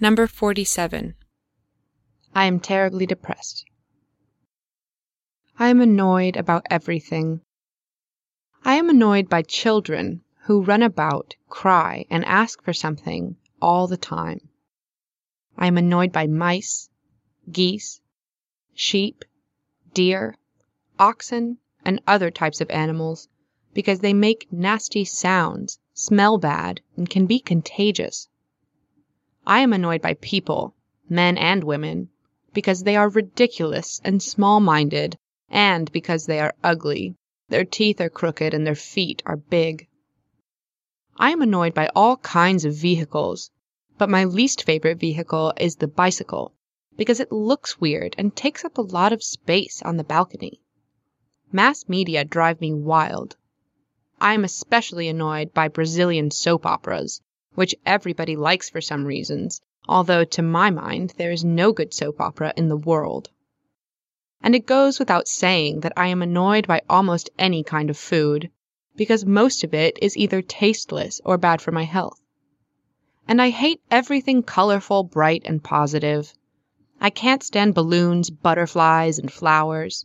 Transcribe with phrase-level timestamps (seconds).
[0.00, 1.14] Number 47.
[2.34, 3.64] I am terribly depressed.
[5.56, 7.42] I am annoyed about everything.
[8.64, 13.96] I am annoyed by children who run about, cry, and ask for something all the
[13.96, 14.40] time.
[15.56, 16.90] I am annoyed by mice,
[17.50, 18.00] geese,
[18.74, 19.24] sheep,
[19.92, 20.36] deer,
[20.98, 23.28] oxen, and other types of animals
[23.72, 28.28] because they make nasty sounds, smell bad, and can be contagious.
[29.46, 30.74] I am annoyed by people,
[31.08, 32.08] men and women,
[32.54, 35.18] because they are ridiculous and small minded,
[35.50, 37.14] and because they are ugly.
[37.50, 39.86] Their teeth are crooked and their feet are big.
[41.18, 43.50] I am annoyed by all kinds of vehicles,
[43.98, 46.54] but my least favorite vehicle is the bicycle
[46.96, 50.60] because it looks weird and takes up a lot of space on the balcony.
[51.52, 53.36] Mass media drive me wild.
[54.20, 57.20] I am especially annoyed by Brazilian soap operas,
[57.54, 62.20] which everybody likes for some reasons, although to my mind there is no good soap
[62.20, 63.30] opera in the world.
[64.40, 68.50] And it goes without saying that I am annoyed by almost any kind of food,
[68.96, 72.20] because most of it is either tasteless or bad for my health.
[73.26, 76.34] And I hate everything colorful, bright, and positive.
[77.00, 80.04] I can't stand balloons, butterflies, and flowers.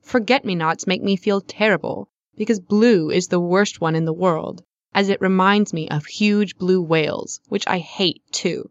[0.00, 4.12] Forget me nots make me feel terrible, because blue is the worst one in the
[4.12, 4.62] world,
[4.94, 8.70] as it reminds me of huge blue whales, which I hate too.